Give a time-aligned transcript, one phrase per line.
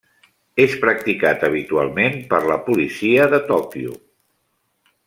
[0.63, 3.97] És practicat habitualment per la policia de Tòquio.